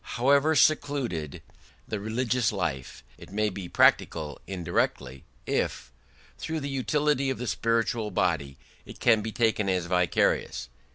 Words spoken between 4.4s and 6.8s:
indirectly if through the